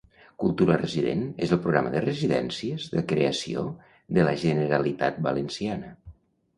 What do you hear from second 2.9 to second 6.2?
de creació de la Generalitat Valenciana.